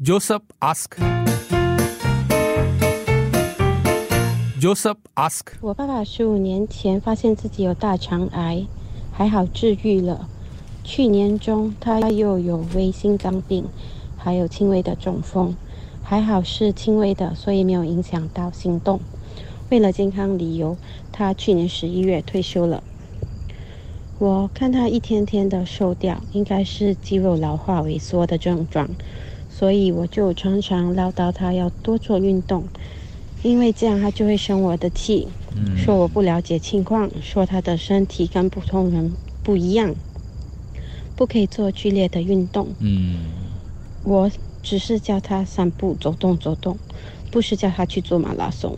[0.00, 0.96] Joseph ask.
[4.60, 5.54] Joseph ask.
[5.60, 8.64] 我爸爸十五年前发现自己有大肠癌，
[9.10, 10.28] 还好治愈了。
[10.84, 13.64] 去年中他又有微心脏病，
[14.16, 15.56] 还有轻微的中风，
[16.04, 19.00] 还好是轻微的，所以没有影响到行动。
[19.68, 20.76] 为了健康理由，
[21.10, 22.84] 他去年十一月退休了。
[24.20, 28.88] 我看他一天天的瘦掉，应该是肌肉老化萎缩的症状，
[29.58, 32.68] 所以我就常常唠叨他要多做运动。
[33.42, 35.28] 因为这样他就会生我的气，
[35.76, 39.94] 说我不了解情况，说他的身体跟普通人不一样，
[41.14, 42.68] 不可以做剧烈的运动。
[42.80, 43.16] 嗯，
[44.02, 44.30] 我
[44.62, 46.76] 只是叫他散步、走动、走动，
[47.30, 48.76] 不是叫他去做马拉松。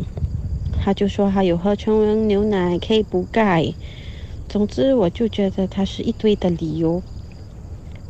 [0.83, 3.72] 他就说他有喝纯温牛奶，可以补钙。
[4.47, 7.02] 总之，我就觉得他是一堆的理由。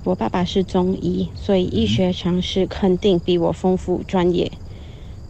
[0.04, 4.50] 我爸爸是中医，所以医学常识肯定比我丰富专业。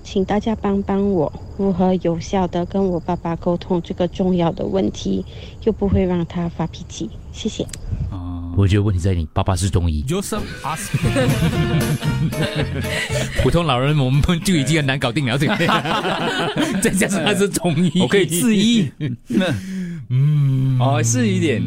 [0.02, 5.24] 请大家帮帮我，如何有效的跟我爸爸沟通这个重要的问题，
[5.64, 7.08] 又不会让他发脾气？
[7.32, 7.66] 谢谢。
[8.56, 10.90] 我觉得问题在你爸爸是中医，Joseph ask.
[13.42, 15.66] 普通老人我们就已经很难搞定了，对不对？
[16.82, 18.90] 再加上他是中医，我可以自医，
[20.10, 21.62] 嗯，哦，是一点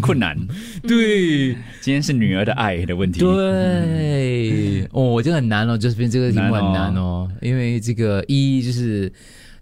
[0.00, 0.38] 困难。
[0.86, 1.56] 对。
[1.80, 9.12] 今天是女儿的爱的问题，对，哦，这个很难哦，就是这个题目很难难哦，因为这个一就是。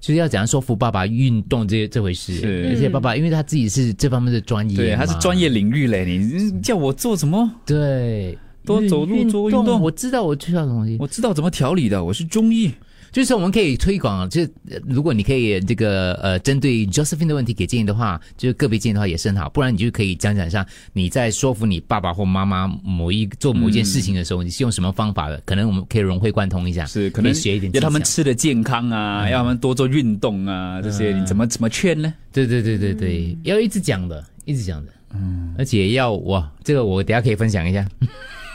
[0.01, 2.69] 就是要怎样说服爸爸运动这这回事，是。
[2.71, 7.51] 而且爸爸因为他自己是这方面的专业，对，他是专业领域嘞，你叫我做什么？
[7.67, 9.81] 对，多走路运做运动。
[9.81, 12.73] 我知道我知道的东西，我知道怎么调理的，我是中医。
[13.11, 25.41] 就是我们可以推广，就是呃如果你可以这个呃针对 Josephine 的问题给建议的话，就是个别建议的话也是很好，不然你就可以讲讲一下你在说服你爸爸或妈妈某一做某一件事情的时候，你是用什么方法的？
[25.45, 32.13] 可能我们可以融会贯通一下，是可能以学一点技巧，要他们吃的健康啊，要他们多做运动啊，这些你怎么怎么劝呢？
[32.33, 37.87] 对对对对对，要一直讲的，一直讲的，嗯，而且要哇，这个我等下可以分享一下，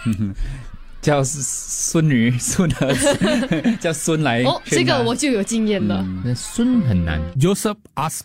[1.04, 6.04] 叫孙女、 孙儿子， 叫孙来哦，这个我就有经验了。
[6.24, 8.22] 那孙很难，Joseph ask.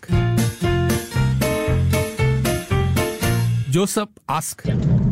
[3.71, 4.55] Joseph ask.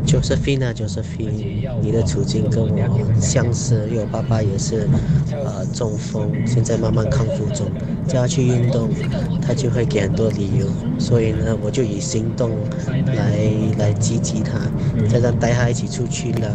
[0.06, 4.88] Josephine 啊，Josephine，你的处境跟我相似，因为我爸爸也是
[5.30, 7.66] 呃中风，现在慢慢康复中，
[8.06, 8.88] 叫他去运动，
[9.42, 10.66] 他就会给很多理由，
[10.98, 12.52] 所以呢，我就以行动
[13.06, 13.38] 来
[13.78, 14.58] 来激激他，
[15.08, 16.48] 再让带他一起出去啦，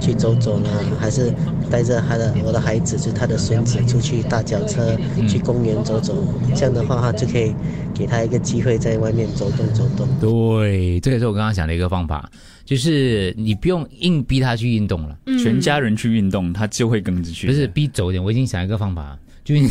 [0.00, 0.70] 去走走啦，
[1.00, 1.32] 还是
[1.70, 4.96] 带着他的我的孩子，就是他的孙子出去搭脚车，
[5.28, 6.14] 去公园走走，
[6.54, 7.52] 这样的话，他就可以
[7.92, 10.06] 给他一个机会在外面走动走动。
[10.20, 12.30] 对，这个是我刚刚想的一个方法，
[12.64, 15.18] 就是你不用硬逼他去运动了。
[15.42, 17.46] 全家人去运动，他就会跟着去。
[17.46, 19.68] 不是逼走一点，我已经想一个方法，就是你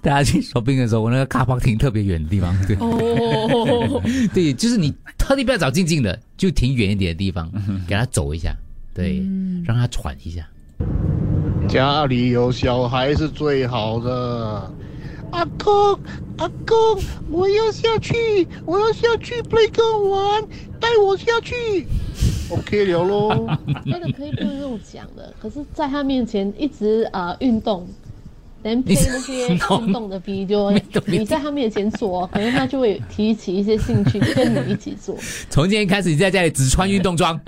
[0.00, 4.02] 大家去 shopping 的时候，我那个卡巴停特别远的地方， 对，哦，
[4.32, 7.50] 对，就是你特地不要找静静的，就停远一点的地方，
[7.86, 8.56] 给他走一下，
[8.94, 9.22] 对，
[9.64, 10.46] 让他喘一下。
[11.68, 14.72] 家里有小孩是最好的。
[15.30, 15.98] 阿公，
[16.38, 17.00] 阿公，
[17.30, 20.42] 我要下去，我要下去 playground 玩，
[20.80, 21.86] 带我下去。
[22.50, 23.46] OK 了喽。
[23.84, 27.86] 那个可以不用讲的，可是在他面前一直啊、呃运动，
[28.68, 29.58] 连配那些 运
[29.92, 35.16] 动的 video，你在他面前做，可能他就会提起一些兴趣，跟你一起做。
[35.48, 37.40] 从今天开始，你在家里只穿运动装。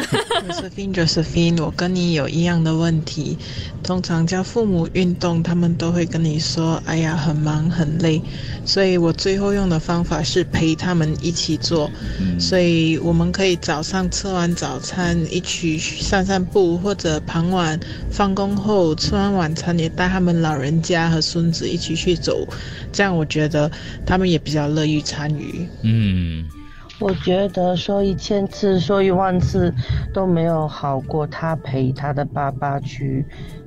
[0.94, 3.36] Josephine，我跟你有一样的问题。
[3.82, 8.20] 通常叫父母运动，他们都会跟你说：“哎呀，很忙很累。”
[8.64, 11.90] 所以我最后用的方法是陪他们一起做。
[12.38, 17.78] 所以我们可以早上吃完早餐一起去散散步，或者傍晚
[18.10, 22.46] 放工后吃完晚餐也带他们老人家和孙子一起去走。
[22.92, 23.70] 这样我觉得
[24.06, 25.66] 他们也比较乐于参与。
[25.82, 26.46] 嗯，
[26.98, 29.74] 我觉得说一千次、说一万次
[30.14, 33.24] 都没有好过他陪他的爸爸去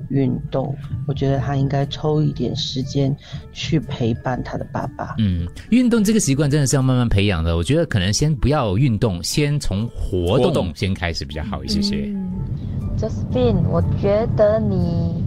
[0.08, 0.74] 运动。
[1.06, 3.14] 我觉得他应该抽一点时间
[3.52, 5.14] 去陪伴他的爸爸。
[5.18, 7.56] 嗯，运动这个习惯真的是要慢慢培养的。
[7.56, 12.08] 我觉得可能先不要运动，先从活动活动先开始比较好一些些。
[12.96, 15.22] Josephine，我觉得你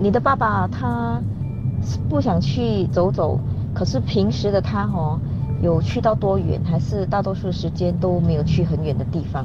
[0.00, 1.43] 你的爸爸他是
[2.08, 3.38] 不想去走走，
[3.74, 5.18] 可是平时的他哦，
[5.62, 9.44] 有去到多远，还是大多数时间都没有去很远的地方。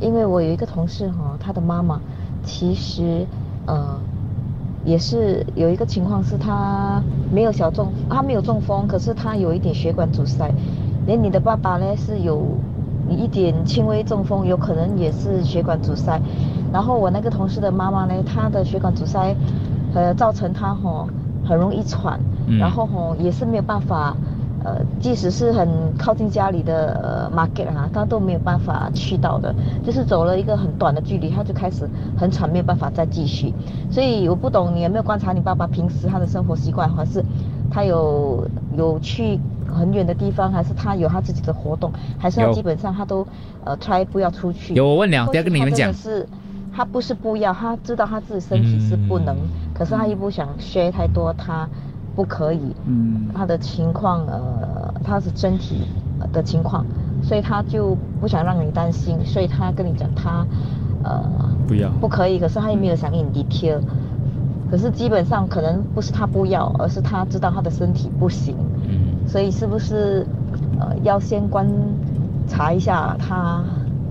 [0.00, 2.00] 因为我有一个同事哈、他的妈妈
[2.42, 3.26] 其实
[3.66, 3.98] 呃
[4.84, 10.52] 也是有一个情况是他没有小中，他没有中风，可是他有一点血管阻塞。
[11.06, 12.42] 连你的爸爸呢是有
[13.08, 16.20] 一点轻微中风，有可能也是血管阻塞。
[16.72, 19.34] 然后我那个同事的妈妈呢，她的血管阻塞，
[19.94, 21.08] 呃，造成她吼
[21.44, 24.16] 很容易喘，嗯然后吼也是没有办法，
[24.64, 25.68] 呃，即使是很
[25.98, 29.54] 靠近家里的呃 market 啊，他都没有办法去到的，
[29.84, 33.52] 就是走了一个很短的距离，他就开始很喘，没有办法再继续。
[33.90, 37.22] 所以我不懂你有没有观察你爸爸平时他的生活习惯，还是
[37.70, 43.26] 他有有去很远的地方，还是他有他自己的活动，还是他基本上他都
[43.64, 44.74] 呃 try 不要出去。
[44.74, 46.26] 有我问了等下跟你们讲是
[46.74, 49.36] 他不是不要，他知道他自己身体是不能，
[49.74, 51.68] 可是他又不想 share 太多，他
[52.14, 52.74] 不可以。
[52.86, 55.82] 嗯，他的情况呃，他是身体
[56.20, 56.86] 呃的情况，
[57.22, 60.46] 所以他就不想让你担心，所以他跟你讲他
[61.02, 61.22] 呃
[61.66, 63.80] 不要不可以，可是他也没有想给你 detail。
[64.70, 68.56] 可是基本上可能不是他不要，而是他知道他的身体不行，
[68.88, 70.26] 嗯，所以是不是
[70.80, 71.68] 呃要先观
[72.48, 73.62] 察一下他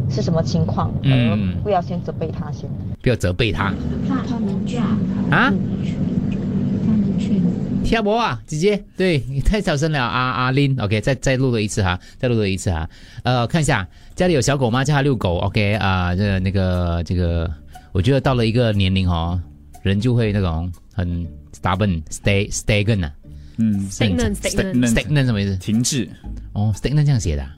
[0.09, 2.69] 是什么情况，嗯而不要先责备他先。
[3.03, 3.71] 不要责备他
[4.07, 4.95] 他们去，啊。
[5.29, 7.39] 他们去。
[7.83, 12.89] 跳博啊，姐姐，对你太小声了啊阿林，OK，再再录了一次哈，再录了一次哈，
[13.23, 13.85] 呃，看一下
[14.15, 14.85] 家里有小狗吗？
[14.85, 17.51] 叫它遛狗，OK 啊，这个那个这个，
[17.91, 19.39] 我觉得到了一个年龄哦，
[19.81, 23.13] 人就会那种很 stubborn，stay stagnant 啊，
[23.57, 25.57] 嗯 Stagnant, stagnant stagnant 什么意思？
[25.57, 26.09] 停滞。
[26.53, 27.53] 哦，stagnant 这样写的、啊，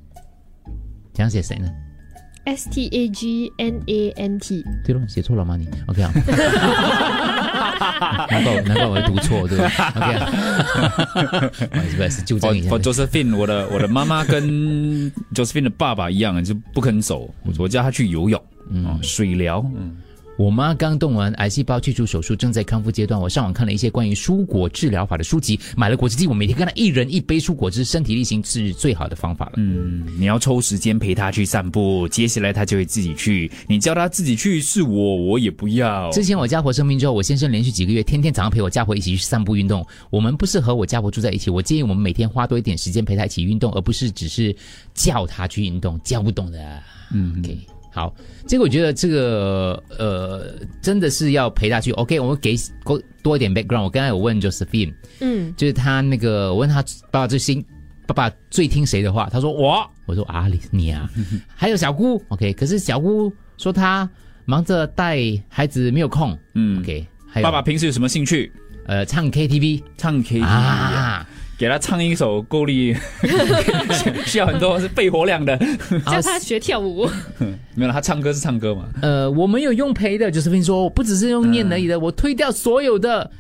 [1.14, 1.72] 这样写 stagnant，
[2.46, 6.12] S T A G N A N T，对了，写错了吗你？OK 啊，
[8.30, 10.32] 难怪我难怪我会读错，对不对？OK 啊，
[11.72, 12.80] 不好意思不好意思，纠正一下 For。
[12.80, 17.34] Josephine，我的我的妈妈跟 Josephine 的爸爸一样，就不肯走。
[17.44, 19.96] 我我叫他去游泳，嗯，水疗，嗯，
[20.38, 23.20] 我妈刚动完癌细胞去除手术，正在康复阶段。
[23.20, 26.28] 我上网看了一些关于蔬果治疗法的书籍，买了果汁机。
[26.28, 29.54] 我每天跟她一人一杯蔬果汁，身体力行是最好的方法了。
[29.56, 33.50] 嗯，你要抽时间陪她去散步，接下来她就会自己去。
[33.68, 36.12] 你叫她自己去是我，我也不要。
[36.12, 39.86] 之前我家婆生病之后，我先生连续几个月天天早上陪我家婆一起去散步运动。
[40.10, 44.54] 我们不是和我家婆住在一起，我建议我们每天花多一点时间陪她一起运动，而不是只是
[44.94, 46.84] 叫她去运动，叫不动的。
[47.14, 47.58] 嗯，OK。
[47.96, 48.14] 好，
[48.46, 51.92] 这个我觉得这个呃，真的是要陪他去。
[51.94, 52.54] OK，我们给
[52.84, 53.84] 多多一点 background。
[53.84, 57.66] 我刚才有问 Josephine，嗯，就是他那个，我问他爸爸最新，
[58.06, 59.30] 爸爸最听谁的话？
[59.32, 61.10] 他说我，我说啊你你啊，
[61.56, 64.10] 还有小姑，OK，可是小姑说她
[64.44, 68.52] 忙着带孩子没有空，嗯，OK，还有爸爸平时有什么兴趣？
[68.88, 71.05] 呃，唱 KTV，唱 KTV 啊，
[71.58, 72.96] 给他唱一首够力，
[74.26, 75.58] 需要很多是肺活量的。
[76.06, 77.08] 叫他学跳舞。
[77.76, 78.86] 没有了，他唱歌是唱歌嘛？
[79.02, 83.32] 呃，我们有用陪的，Josephine 说不只是用念而已的，我推掉所有的。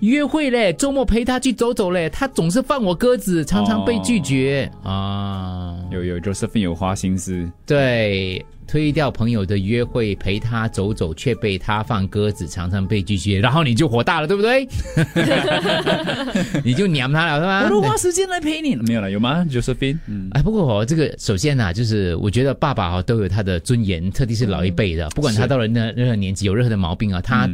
[0.00, 5.74] 约会嘞，周末陪他去走走嘞，他总是放我鸽子，常常被拒绝、啊。
[5.90, 14.66] 有有 Josephine 有花心思，对，推掉朋友的约会，陪他走走，却被他放鸽子，常常被拒绝，然后你就火大了，对不对？
[16.64, 17.62] 你就撵他了，是吧？
[17.64, 27.48] 我都花时间来陪你了，没有了，有吗？Josephine，嗯，哎，不过哦，这个首先呐、就是我觉得爸爸哈、都有他的尊严，特地是老一辈的，不管他到了那任何年纪有任何的毛病啊，他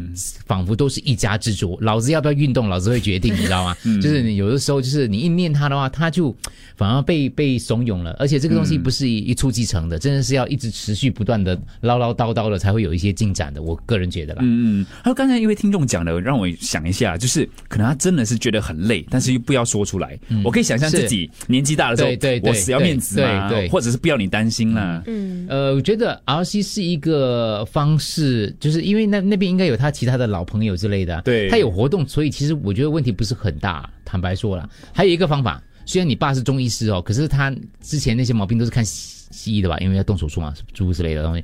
[0.47, 1.79] 仿佛都是一家之主。
[1.82, 3.76] 老子要不要运动，老子会决定，你知道吗？
[4.00, 6.35] 就是你有的时候，就是你一念他的话，他就
[6.76, 13.62] 反而被被怂恿了，而且这个东西不是一一触即成的，真的是要一直持续不断的唠唠叨叨的，才会有一些进展的。
[13.62, 14.40] 我个人觉得啦。
[14.43, 20.18] 嗯嗯，还有刚才一位听众讲的，让我想一下，就是可能他真的是觉得很累，但是又不要说出来。
[20.44, 25.02] 我可以想象自己年纪大的时候，对对对我死要面子嘛，对对对或者是不要你担心啦。
[25.06, 33.88] 嗯，呃，我觉得 RC 是一个方式，就是因为那那边应该有他其他的老朋友之类的，对他有活动，所以其实我觉得问题不是很大。
[34.04, 38.85] 坦白说了，还有一个方法，虽然你爸是中医师哦，可是他之前那些毛病都是看
[39.32, 41.42] 西西医的吧，因为要动手术嘛，诸如之类的东西，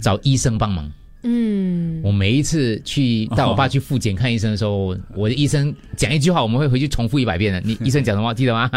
[0.00, 0.90] 找医生帮忙。
[1.26, 7.58] 嗯，我每一次去带我爸去复检看医生的时候，我的医生讲一句话，我们会回去重复一百遍的。
[7.62, 8.68] 你 医生讲什么记得吗？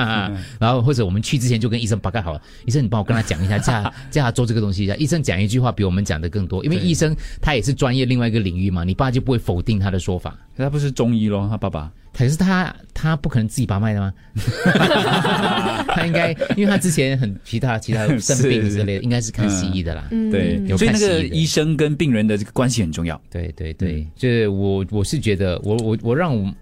[0.57, 4.95] 然后或者我们去之前就跟医生报告好了，医生你帮我跟他讲一下，叫他 叫他做这个东西一下。
[4.95, 10.33] 医生讲一句话比我们讲的更多，因为医生他也是专业另外一个领域嘛，你爸就不会否定他的说法。
[10.55, 11.91] 他不是中医咯，他爸爸。
[12.13, 14.11] 可是他他不可能自己把脉的吗？
[15.97, 20.07] 他应该，因为他之前很其他其他 生病之类的，应该是看西医的啦。
[20.11, 23.19] 嗯对，所以那个医生跟病人的这个关系很重要。
[23.31, 26.53] 对对对，就是我我是觉得我我我让我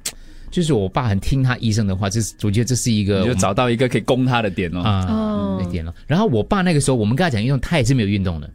[0.49, 4.79] 就是我爸很听他医生的话，这是我觉得这是一个你就找到一个可以攻他的点哦。
[4.79, 5.93] 啊哦那点了。
[6.07, 8.49] 然后我爸那个时候，我们跟他讲运动，他也是没有运动的。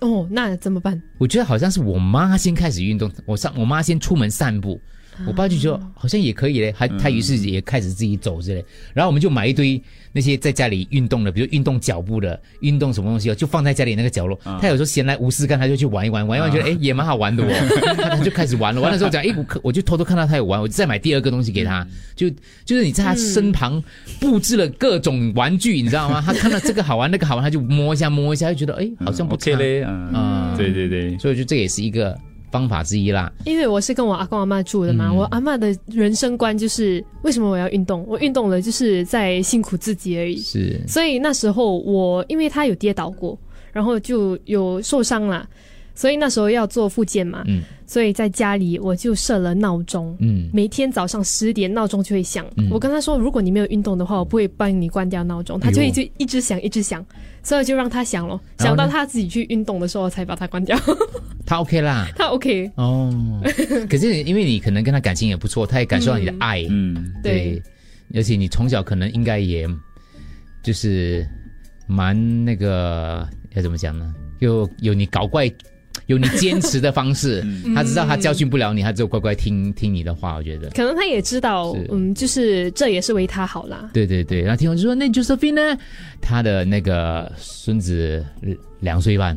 [0.00, 1.00] 哦，那怎么办？
[1.18, 4.80] 我觉得好像是我妈先开始运动，我上我妈先出门散步，
[5.26, 9.80] 我爸就说好像也可以嘞，他他于是也开始自己走之类，然后我们就买一堆
[10.12, 14.38] 那些在家里运动的，比如运动脚步的，运动什么东西哦，就放在家里那个角落。
[14.60, 18.80] 他有时候闲来无事干，他就去玩一玩，玩一玩觉得哎也蛮好玩的哦，他 他就开始玩了。
[18.80, 22.30] 玩的时候讲 哎我可我就偷偷看到他有玩，我就再买第二个东西给他，就
[22.64, 23.82] 就是你在他身旁
[24.20, 26.22] 布置了各种玩具，你知道吗？
[26.26, 32.16] 他看到这个好玩那个好玩，他就摸一下摸一下，就觉得哎好像不错嘞，嗯，对对对，所以就这也是一个
[32.50, 33.32] 方法之一啦。
[33.44, 35.16] 因为我是跟我阿公阿妈住的嘛，嗯。
[35.16, 38.04] 我阿妈的人生观就是为什么我要运动？
[38.08, 40.36] 我运动了就是在辛苦自己而已。
[40.38, 40.80] 是。
[40.86, 43.38] 所以那时候我因为他有跌倒过，
[43.72, 45.48] 然后就有受伤啦，
[45.94, 47.62] 所以那时候要做复健嘛，嗯。
[47.86, 50.50] 所以在家里我就设了闹钟，嗯。
[50.52, 52.44] 每天早上十点闹钟就会响。
[52.56, 52.68] 嗯。
[52.70, 57.04] 我跟他说，如果你没有运动的话，我不会帮你关掉闹钟，他就一直一直响一直响，
[57.42, 58.76] 所以就让他响咯，然后呢？
[58.76, 60.78] 响到他自己去运动的时候才把它关掉。
[61.48, 62.06] 他 OK 啦。
[62.14, 63.10] 他 OK，哦，
[63.88, 67.60] 可是因为你可能跟他感情也不错，他也感受到你的爱，嗯，对，
[68.14, 69.66] 而且你从小可能应该也
[70.62, 71.26] 就是
[71.86, 72.14] 蛮
[72.44, 74.14] 那个要怎么讲呢？
[74.40, 75.50] 有有你搞怪，
[76.04, 77.42] 有你坚持的方式，
[77.74, 80.68] 他知道他教训不了你，他只有乖乖听听你的话，我觉得。
[80.70, 83.88] 可能他也知道，嗯，就是这也是为他好啦。
[83.94, 85.78] 对对对，然后听我就说，那 Josephine 呢？
[86.20, 88.22] 他的那个孙子
[88.80, 89.36] 两岁半，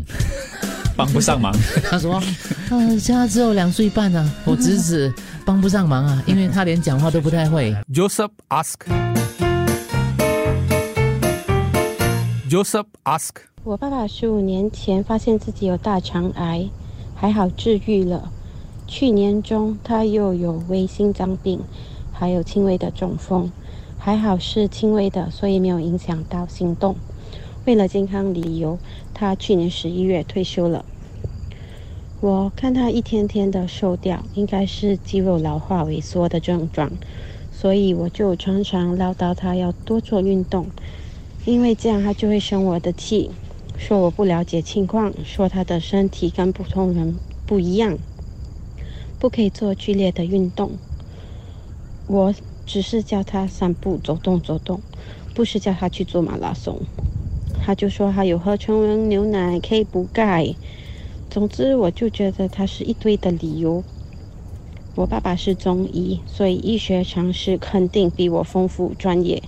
[0.95, 1.53] 帮不上忙。
[1.83, 2.21] 他说
[2.69, 5.13] ：“呃，他只有两岁半啊，我侄子
[5.45, 7.75] 帮不上忙啊，因为他连讲话都不太会。
[7.93, 8.75] Joseph ask.
[12.49, 13.29] Joseph ask.
[13.63, 16.67] 我爸爸十五年前发现自己有大肠癌，
[17.15, 18.31] 还好治愈了。
[18.87, 21.61] 去年中他又有微心脏病，
[22.11, 23.49] 还有轻微的中风，
[23.97, 26.95] 还好是轻微的，所以没有影响到行动。
[27.65, 28.79] 为了健康理由，
[29.13, 30.83] 他去年十一月退休了。
[32.19, 36.91] 我看他一天天的瘦掉，应该是肌肉老化萎缩的症状，
[37.51, 40.67] 所以我就常常唠叨他要多做运动，
[41.45, 43.29] 因为这样他就会生我的气，
[43.77, 47.15] 说我不了解情况，说他的身体跟普通人
[47.45, 47.97] 不一样，
[49.19, 50.71] 不可以做剧烈的运动。
[52.07, 52.33] 我
[52.65, 54.81] 只是叫他散步、走动、走动，
[55.33, 56.79] 不是叫他去做马拉松。
[57.63, 60.53] 他就说他有喝纯温牛奶，可以补钙。
[61.29, 63.83] 总之，我就觉得他是一堆的理由。
[64.95, 69.41] 我爸爸是中医，所以医学常识肯定比我丰富专业。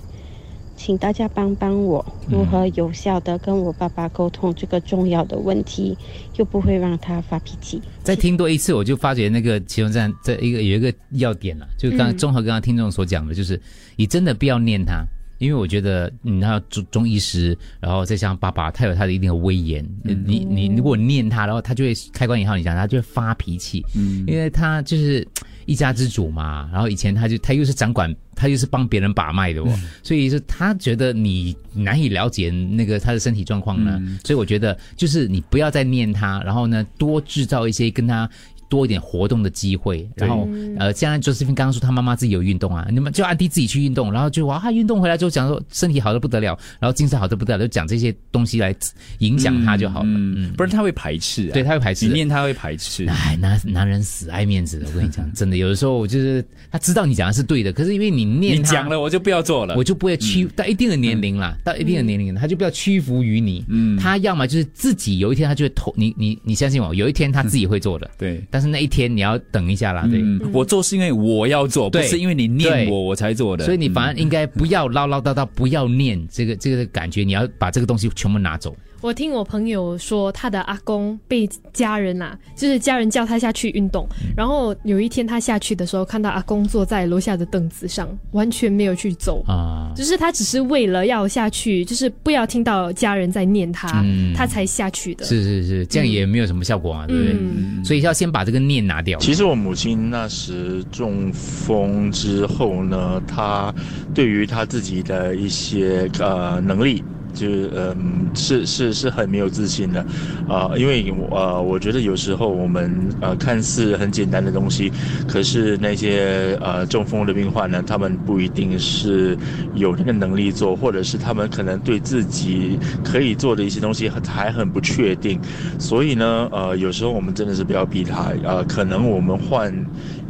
[0.75, 5.95] 请大家帮帮我，如何有效的跟我爸爸沟通这个重要的问题，
[6.37, 7.81] 又不会让他发脾气。
[8.01, 13.59] 再听多一次，我就发觉那个奇隆站这一个有一个要点了，就刚综合刚刚听众所讲的，就是
[13.97, 15.05] 你真的不要念他。
[15.43, 19.85] 因为我觉得你要中中医师，然后再像爸爸，他有他的一定的威严。
[20.03, 23.85] 你你如果念他，然后他就会开关以后，你讲他就会发脾气。
[23.95, 25.27] 嗯因为他就是
[25.65, 38.29] 一家之主嘛，然后以前他就他又是掌管，他又是帮别人把脉的哦，所以是他觉得你难以了解那个他的身体状况呢，所以我觉得就是你不要再念他，然后呢多制造一些跟他。
[38.73, 40.49] 多一点活动的机会，然后
[40.79, 48.75] 呃，像 Josephine 刚刚说他妈妈自己有运动啊，你们就安迪自己去运动，然后就哇，他运动回来之后讲说身体好的不得了，然后精神好的不得了，就讲这些东西来
[49.19, 50.05] 影响他就好了。
[50.07, 53.05] 嗯，嗯不然他会排斥、啊，对，他会排斥，你念他会排斥。
[53.05, 63.63] 哎，男男人死爱面子的，我跟你讲，真的，有的时候就是他知道你讲的是对的，可是因为你念你讲了，我就不要做了，我就不会屈、到一定的年龄啦，到一定的年龄，他就不要屈服于你。
[63.67, 68.09] 嗯，他要么就是自己有一天他就会投你，你你相信我，有一天他自己会做的。
[68.17, 70.21] 对，但是那一天你要等一下啦，对。
[70.21, 73.65] 嗯我做是因为我要做，不是因为你念我我才做的。
[73.65, 78.75] 所以你反而应该不要唠唠叨叨，不要念这个这个感觉，你要把这个东西全部拿走。
[79.03, 95.25] 我听我朋友说，他的阿公被家人啊，就是家人叫他下去运动，然后有一天他下去的时候，看到阿公坐在楼下的凳子上，完全没有去走啊，就是他只是为了要下去，就是不要听到家人在念他，嗯他才下去的。
[95.25, 97.33] 是是是，这样也没有什么效果啊，对不对？
[97.33, 99.19] 嗯所以要先把这个念拿掉。
[99.19, 103.75] 其实我母亲那时中风之后呢，她
[104.13, 107.03] 对于她自己的一些呃能力。
[107.33, 110.05] 就是嗯，是是是很没有自信的，
[110.45, 114.91] 啊、因为呃，我觉得有时候我们呃看似很简单的东西，
[115.25, 119.37] 可是那些呃中风的病患呢，他们不一定是
[119.71, 125.39] 有那个能力做，或者是他们可能对自己可以做的一些东西还很不确定，
[125.79, 129.73] 所以呢，呃，有时候我们真的是不要逼他，呃，可能我们换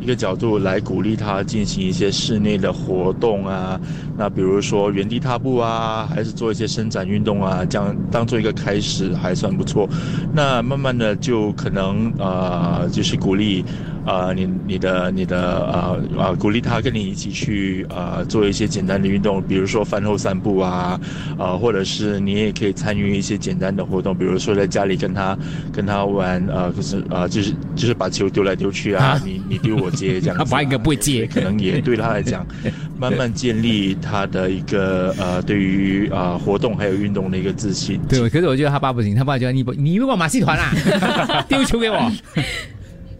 [0.03, 3.79] 一个角度来鼓励他进行一些室内的活动啊，
[4.17, 9.87] 那比如说原地踏步啊，还是做一些伸展运动啊，这样当做一个开始还算不错。
[10.33, 13.63] 那慢慢的就可能啊，就是鼓励
[14.05, 20.99] 呃，你你的你的呃呃，鼓励他跟你一起去呃做一些简单的运动，比如说饭后散步啊，
[21.37, 25.37] 呃，或者是你也可以参与一些简单的活动，比如说在家里跟他
[25.71, 32.45] 跟他玩呃，就是呃，就是就是把球丢来丢去啊，你你丢我接这样子、啊，把一个不会接，可能也对他来讲，
[32.99, 37.99] 慢慢建立他的一个呃对于啊、呃、活动还有运动的一个自信。
[38.09, 40.71] 对，可是我觉得他爸不行，他爸觉得你不你以为我马戏团啊，
[41.47, 42.11] 丢球给我。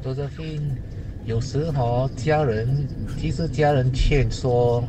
[0.03, 0.59] 周泽飞，
[1.23, 2.85] 有时候家人
[3.17, 4.83] 其实家人劝说，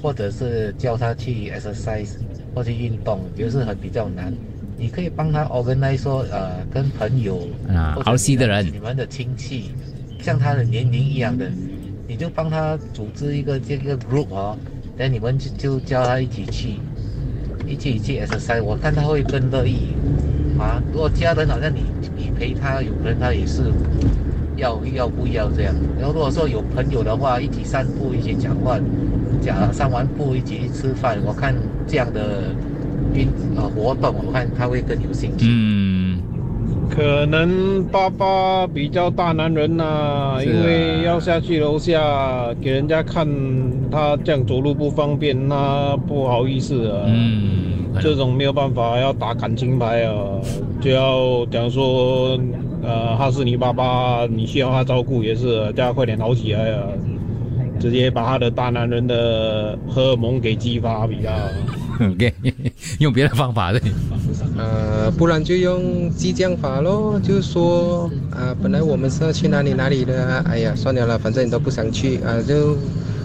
[0.00, 2.12] 或者是叫他去 exercise
[2.54, 4.32] 或去运动，就是很比较难。
[4.78, 9.72] 你可以帮他 organize 说，呃，跟朋友啊，好西的人，你们的亲戚，
[10.22, 11.50] 像他的年龄一样的，
[12.08, 14.56] 你就帮他组织一个这个 group 哦，
[14.96, 16.76] 那你们就就叫他一起去，
[17.66, 19.88] 一起去 exercise，我看他会更乐意。
[20.58, 21.82] 啊，如果家人好像你
[22.16, 23.70] 你陪他，有可能他也是。
[24.56, 25.74] 要要不要这样？
[25.98, 28.78] 然后如果说有朋友的话，一起散步，一起讲话，
[29.40, 31.54] 讲散完步一起去吃饭，我看
[31.86, 32.44] 这样的
[33.14, 35.46] 运啊活动，我看他会更有兴趣。
[35.48, 36.18] 嗯，
[36.90, 43.26] 可能爸爸比较大男人呐、啊，因为要下去楼下给人家看
[43.90, 47.04] 他这样走路不方便，那不好意思啊。
[47.06, 47.64] 嗯。
[47.98, 50.12] 这种没有办法，要打感情牌啊，
[50.82, 52.38] 就要讲说，
[52.86, 56.86] 呃，他是你爸爸，你需要他照顾，也是叫他快点好起来啊，
[57.80, 61.30] 直接把他的大男人的荷尔蒙给激发比较。
[61.98, 62.32] OK，
[63.00, 63.80] 用别的方法对。
[64.56, 72.76] 呃，不然就用激将法咯，就是说，啊、呃，本来我们是要去哪里哪里的，哎呀，算了了，反正你都不想去啊，就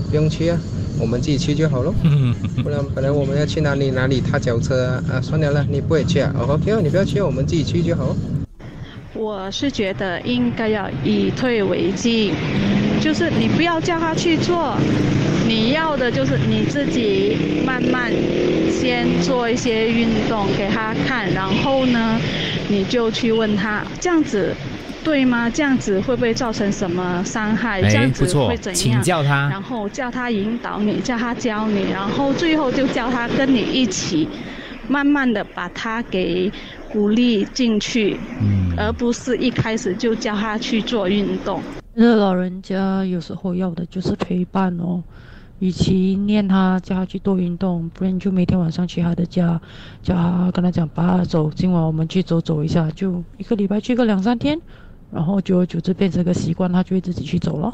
[0.10, 0.58] 不用去啊。
[1.00, 1.94] 我们自己去就好喽，
[2.64, 8.16] 不然本来我们要去哪里哪里踏脚车啊啊，算了了，你不会去啊，OK，你不要去，我们自己去就好。
[9.22, 12.34] 我是觉得应该要以退为进，
[13.00, 14.76] 就是你不要叫他去做，
[15.48, 18.12] 你要的就是你自己慢慢
[18.72, 22.20] 先做一些运动给他看，然后呢，
[22.68, 24.56] 你就去问他这样子。
[25.04, 25.50] 对吗？
[25.50, 27.82] 这样子会不会造成什么伤害？
[27.82, 28.76] 这样子会怎样？
[28.76, 34.30] 请教他，然后叫他引导你，叫他教你，然后最后就叫他跟你一起，
[34.88, 36.52] 慢慢的把他给
[36.92, 41.62] 鼓励进去，嗯，而不是一开始就叫他去做运动。
[41.94, 45.04] 那老人家有时候要的就是陪伴哦。
[45.60, 49.62] 与其念他叫他去多运动，不然就每天晚上去他的家，
[50.02, 54.60] 叫他跟他讲，爸走，今晚我们去走走一下，就一个礼拜去个两三天。
[55.12, 57.72] 然后久而久之变成个习惯，他就会自己去走了。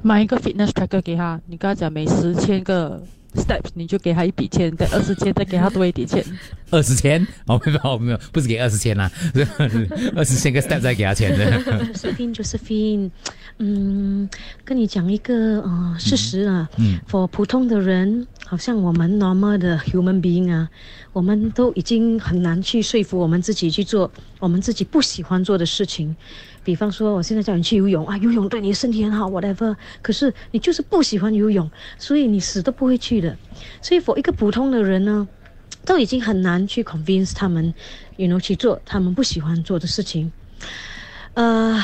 [0.00, 3.02] 买一个 fitness tracker 给他，你跟他讲每十千个
[3.34, 6.24] steps 你就给他一笔钱，再二十千再给他多一点钱。
[6.70, 7.26] 二十千？
[7.46, 9.10] 哦，没有没有，不是给二十千啦，
[10.16, 11.60] 二十千个 step 再给他钱的。
[11.92, 13.10] Josephine Josephine，
[13.58, 14.28] 嗯，
[14.64, 20.68] 跟你讲一个呃事实啊，嗯，for 普通的人，好像我们 normal 的 human being 啊，
[21.12, 26.14] 我们都已经很难去说服我们自己去做我们自己不喜欢做的事情。
[26.64, 29.74] 比方说，我现在叫你去游泳啊，游泳对你身体很好，whatever。
[30.00, 33.36] 可是你就是不喜欢游泳，所以你死都不会去的。
[33.80, 35.26] 所以我一个普通的人呢，
[35.84, 37.74] 都已经很难去 convince 他们
[38.16, 40.30] ，you know 去做他们不喜欢做的事情。
[41.34, 41.82] 呃，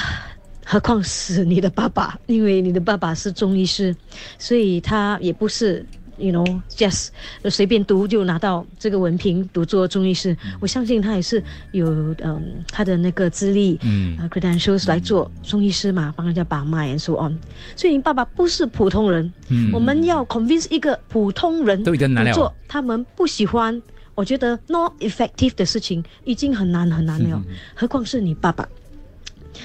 [0.64, 3.96] 何况是你的爸爸，因为你的爸爸是中医师，
[4.38, 5.84] 所以他也不是。
[6.18, 7.08] You know, just
[7.48, 10.36] 随便读就拿到这个文凭，读做中医师。
[10.60, 11.88] 我相信他也是有
[12.24, 14.16] 嗯他的那个资历，嗯。
[14.18, 17.38] 啊 credentials 来做中医师嘛，帮人家把脉 and so on。
[17.76, 19.70] 所以你爸爸不是普通人，嗯。
[19.72, 22.32] 我们要 convince 一个普通人都已经难了。
[22.32, 23.80] 做他们不喜欢，
[24.14, 27.40] 我觉得 not effective 的事情已经很难很难了，
[27.74, 28.68] 何况是你爸爸。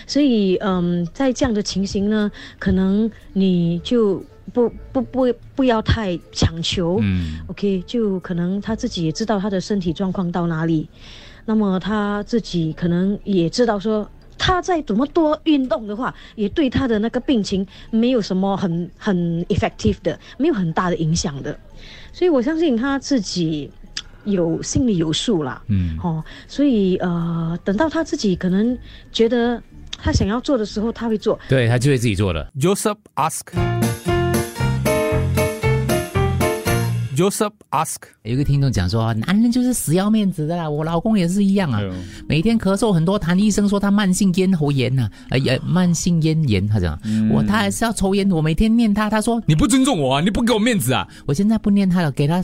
[0.08, 10.88] 所以，嗯，在这样的情形呢，可能你就不不不不要太强求，嗯，OK，就可能他自己也知道他的身体状况到哪里，
[11.46, 21.58] 那么他自己可能也知道说，他再怎么多运动的话，也对他的那个病情没有什么很很 effective 的，没有很大的影响的，
[22.12, 23.72] 所以我相信他自己
[24.24, 28.78] 有心里有数啦，嗯哦，所以呃，等到他自己可能
[29.12, 29.62] 觉得
[29.98, 31.40] 他想要做的时候，他会做。
[31.50, 32.52] 对他就会自己做的。
[32.60, 33.83] Joseph ask.
[37.16, 37.98] Joseph ask.
[38.24, 41.82] 有一个听众讲说，男人就是死要面子的啦，我老公也是一样啊，
[42.28, 47.00] 每天咳嗽很多痰，医生说他慢性咽喉炎呐、啊，呃，呃慢性咽炎，他讲、
[47.32, 52.44] 我他还是要抽烟，我每天念他，他说你不尊重我啊，你不给我面子啊，我现在不念他了，给他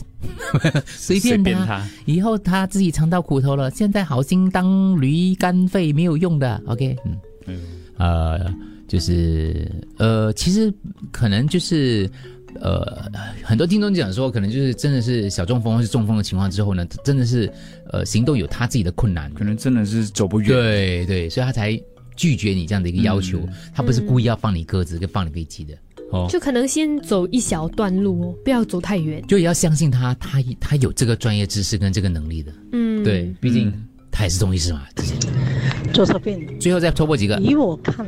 [0.86, 6.96] 随便 随便他，他以后他自己尝到苦头了，现在好心当驴肝肺没有用的，OK，
[7.48, 7.60] 嗯，
[7.98, 8.54] 呃。
[8.90, 10.74] 就是呃，其实
[11.12, 12.10] 可能就是。
[12.62, 13.10] 呃，
[13.44, 17.52] 很多听众讲说，可能就是真的是小中风或是中风的情况之后呢，真的是
[17.92, 20.50] 呃行动有他自己的困难，可能真的是走不远。
[20.50, 21.80] 对对，所以他才
[22.16, 25.74] 拒绝你这样的一个要求，嗯他不是故意要放你鸽子跟放你飞机的
[26.12, 26.28] 哦。
[26.30, 29.24] 就可能先走一小段路哦，不要走太远。
[29.28, 32.52] 就也要相信他，他他有这个专业知识跟这个能力的。
[32.74, 33.74] 嗯，对，毕竟
[34.12, 34.82] 他也是中医师嘛。
[35.94, 37.40] 周小便，最后再抽破几个。
[37.40, 38.06] 以我看，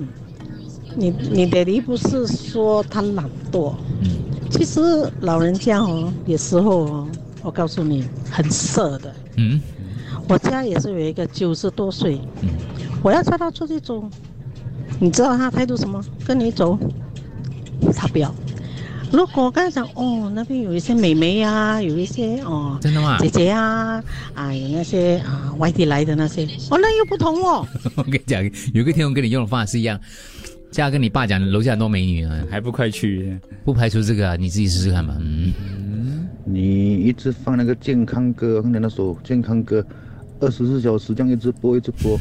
[0.96, 4.10] 你你爹地不是说他懒惰，嗯，
[4.52, 4.80] 其实
[5.22, 7.08] 老人家哦，有时候哦，
[7.42, 9.14] 我告诉你很色的。
[9.38, 9.60] 嗯，
[10.28, 12.20] 我家也是有一个九十多岁，
[13.02, 14.04] 我要叫他出去走，
[15.00, 16.04] 你知道他态度什么？
[16.26, 16.78] 跟你走，
[17.96, 18.34] 他不要。
[19.12, 24.02] 如果我跟他讲哦，那边有一些美眉呀、有一些哦，真的吗姐姐啊，
[24.34, 27.68] 啊，有那些啊外地来的那些，哦，那又不同哦。
[27.96, 30.00] 我跟你讲，有一个听众跟你用的方法是一样，
[30.72, 33.38] 叫他跟你爸讲楼下很多美女啊，还不快去？
[33.66, 35.16] 不排除这个啊，你自己试试看吧。
[35.20, 39.86] 嗯，你一直放那个健康歌，刚才那首健康歌，
[40.40, 42.18] 二十四小时这样一直播一直播，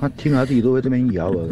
[0.00, 1.48] 他听了他自己都会这边摇了。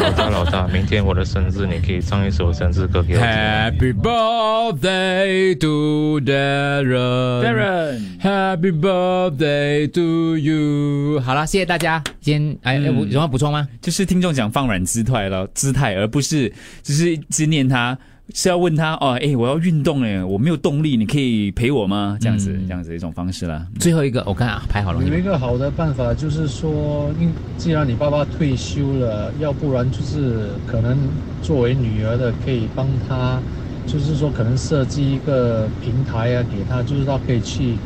[0.00, 3.28] 老大老大，明天我的生日，你可以唱一首生日歌给我听。
[3.28, 7.42] Happy birthday to Darren。
[7.42, 11.20] Darren Happy birthday to you。
[11.20, 12.02] 好了，谢谢大家。
[12.20, 13.66] 今天哎，有有什么补充吗？
[13.80, 17.98] 就是听众讲放软姿态了，姿态，而不是只是一直念他。
[18.34, 22.16] 是要问他哦，哎，我要运动哎，我没有动力，你可以陪我吗？
[22.20, 23.66] 这样子，这样子一种方式啦。
[23.80, 25.02] 最后一个，我看啊排好了。
[25.02, 30.96] 有一个好的办法就是说，因既然你爸爸退休了，要不然就是可能
[31.42, 33.40] 作为女儿的可以帮他，
[33.86, 37.76] 就是说可能设计一个平台啊，给他，就是他可以去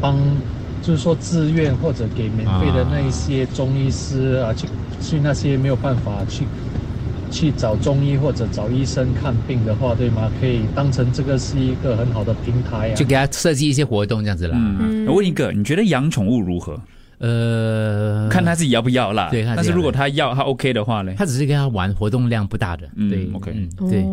[0.00, 0.18] 帮，
[0.82, 4.68] 就是说自愿或者给免费的那一些中医师啊，去
[5.00, 6.44] 去那些没有办法去。
[7.32, 10.30] 去找中医或者找医生看病的话，对吗？
[10.38, 14.56] 可以当成这个是一个很好的平台啊，就给他设计一些活动这样子啦。
[14.56, 16.78] 嗯，我问一个，你觉得养宠物如何？
[17.22, 19.28] 呃，看他自己要不要啦。
[19.30, 21.14] 对，但是如果他要，他 OK 的话呢？
[21.16, 22.88] 他只是跟他玩，活动量不大的。
[23.08, 24.04] 对，OK，嗯，对。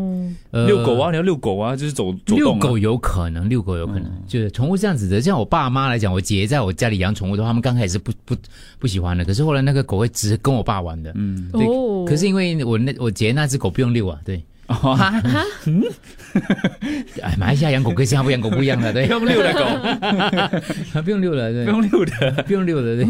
[0.52, 5.19] 呃遛狗啊，你要遛狗啊，就是走走遛狗有可能，遛狗有可能，就是宠物这样子的。
[5.19, 8.36] 像我爸妈来讲，我姐在我家里养宠物的话，他们刚开始不不
[8.78, 11.12] 不喜欢的，可是后来那个狗会只跟我爸玩的。
[11.15, 11.65] 嗯，对。
[12.06, 14.43] 可是因为我那我姐那只狗不用遛啊，对。
[14.74, 15.22] 哈，
[15.66, 15.84] 嗯，
[17.22, 23.08] 哎，马来西亚养狗跟新加坡养狗不一样的，对，不用遛的狗， 不用遛的，对，不用遛的，不用遛的，对。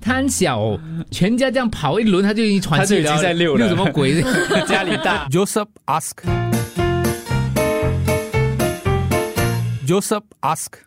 [0.00, 0.78] 它很小，
[1.10, 4.22] 全家这样跑一轮，他就已经喘气了，他就已经在遛了，遛什么鬼？
[4.66, 5.28] 家里大。
[5.30, 6.12] Joseph ask.
[9.86, 10.78] Joseph ask.